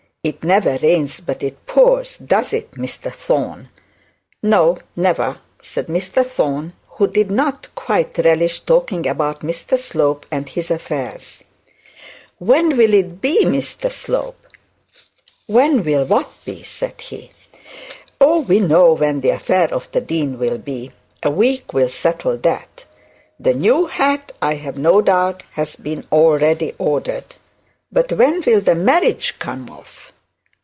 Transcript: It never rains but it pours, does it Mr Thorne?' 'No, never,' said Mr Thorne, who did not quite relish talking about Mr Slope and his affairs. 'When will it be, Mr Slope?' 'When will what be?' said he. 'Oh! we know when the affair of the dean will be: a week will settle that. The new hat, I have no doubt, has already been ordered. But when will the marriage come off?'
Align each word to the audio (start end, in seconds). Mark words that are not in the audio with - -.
It 0.23 0.43
never 0.43 0.77
rains 0.77 1.19
but 1.19 1.41
it 1.41 1.65
pours, 1.65 2.17
does 2.17 2.53
it 2.53 2.73
Mr 2.73 3.11
Thorne?' 3.11 3.69
'No, 4.43 4.77
never,' 4.95 5.39
said 5.59 5.87
Mr 5.87 6.23
Thorne, 6.23 6.73
who 6.89 7.07
did 7.07 7.31
not 7.31 7.69
quite 7.73 8.19
relish 8.19 8.59
talking 8.59 9.07
about 9.07 9.39
Mr 9.41 9.79
Slope 9.79 10.27
and 10.29 10.47
his 10.47 10.69
affairs. 10.69 11.43
'When 12.37 12.77
will 12.77 12.93
it 12.93 13.19
be, 13.19 13.45
Mr 13.45 13.91
Slope?' 13.91 14.45
'When 15.47 15.83
will 15.83 16.05
what 16.05 16.29
be?' 16.45 16.61
said 16.61 17.01
he. 17.01 17.31
'Oh! 18.21 18.41
we 18.41 18.59
know 18.59 18.93
when 18.93 19.21
the 19.21 19.29
affair 19.31 19.73
of 19.73 19.91
the 19.91 20.01
dean 20.01 20.37
will 20.37 20.59
be: 20.59 20.91
a 21.23 21.31
week 21.31 21.73
will 21.73 21.89
settle 21.89 22.37
that. 22.37 22.85
The 23.39 23.55
new 23.55 23.87
hat, 23.87 24.33
I 24.39 24.53
have 24.53 24.77
no 24.77 25.01
doubt, 25.01 25.41
has 25.53 25.77
already 26.11 26.65
been 26.73 26.77
ordered. 26.77 27.25
But 27.91 28.11
when 28.11 28.43
will 28.45 28.61
the 28.61 28.75
marriage 28.75 29.37
come 29.39 29.67
off?' 29.67 30.09